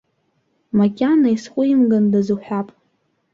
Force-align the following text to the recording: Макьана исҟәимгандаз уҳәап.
Макьана 0.77 1.29
исҟәимгандаз 1.35 2.27
уҳәап. 2.35 2.67